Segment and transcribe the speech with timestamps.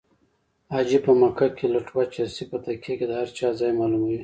[0.71, 4.19] حاجي په مکه کې لټوه چرسي په تکیه کې د هر چا ځای معلوموي